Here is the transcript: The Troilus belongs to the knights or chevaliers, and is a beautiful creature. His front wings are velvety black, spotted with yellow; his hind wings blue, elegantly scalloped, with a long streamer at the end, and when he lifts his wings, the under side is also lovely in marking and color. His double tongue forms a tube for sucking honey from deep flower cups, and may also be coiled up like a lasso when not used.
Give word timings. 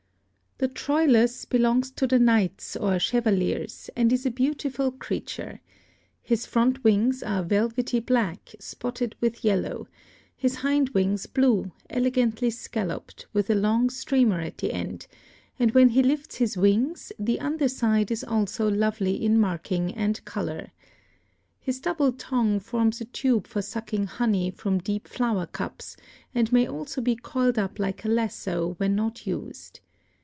The 0.61 0.67
Troilus 0.67 1.43
belongs 1.45 1.89
to 1.93 2.05
the 2.05 2.19
knights 2.19 2.75
or 2.75 2.99
chevaliers, 2.99 3.89
and 3.95 4.13
is 4.13 4.27
a 4.27 4.29
beautiful 4.29 4.91
creature. 4.91 5.59
His 6.21 6.45
front 6.45 6.83
wings 6.83 7.23
are 7.23 7.41
velvety 7.41 7.99
black, 7.99 8.51
spotted 8.59 9.15
with 9.19 9.43
yellow; 9.43 9.87
his 10.37 10.57
hind 10.57 10.89
wings 10.89 11.25
blue, 11.25 11.71
elegantly 11.89 12.51
scalloped, 12.51 13.25
with 13.33 13.49
a 13.49 13.55
long 13.55 13.89
streamer 13.89 14.39
at 14.39 14.59
the 14.59 14.71
end, 14.71 15.07
and 15.57 15.71
when 15.71 15.89
he 15.89 16.03
lifts 16.03 16.35
his 16.35 16.55
wings, 16.57 17.11
the 17.17 17.39
under 17.39 17.67
side 17.67 18.11
is 18.11 18.23
also 18.23 18.69
lovely 18.69 19.15
in 19.15 19.39
marking 19.39 19.91
and 19.95 20.23
color. 20.25 20.71
His 21.59 21.79
double 21.79 22.11
tongue 22.11 22.59
forms 22.59 23.01
a 23.01 23.05
tube 23.05 23.47
for 23.47 23.63
sucking 23.63 24.05
honey 24.05 24.51
from 24.51 24.77
deep 24.77 25.07
flower 25.07 25.47
cups, 25.47 25.97
and 26.35 26.53
may 26.53 26.67
also 26.67 27.01
be 27.01 27.15
coiled 27.15 27.57
up 27.57 27.79
like 27.79 28.05
a 28.05 28.07
lasso 28.09 28.75
when 28.77 28.93
not 28.93 29.25
used. 29.25 29.79